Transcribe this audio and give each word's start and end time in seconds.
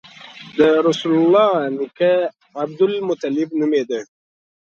د 0.57 0.59
رسول 0.87 1.13
الله 1.21 1.51
نیکه 1.77 2.13
عبدالمطلب 2.63 3.49
نومېده. 3.59 3.99